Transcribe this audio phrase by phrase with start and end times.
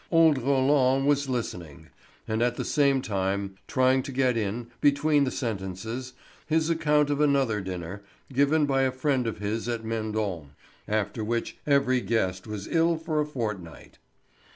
[0.09, 1.89] Old Roland was listening,
[2.27, 6.13] and at the same time trying to get in, between the sentences,
[6.47, 8.01] his account of another dinner,
[8.33, 10.55] given by a friend of his at Mendon,
[10.87, 13.99] after which every guest was ill for a fortnight.